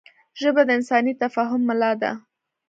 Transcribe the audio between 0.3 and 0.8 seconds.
ژبه د